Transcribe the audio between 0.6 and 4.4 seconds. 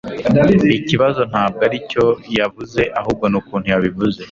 Ikibazo ntabwo aricyo yavuze ahubwo nukuntu yabivuze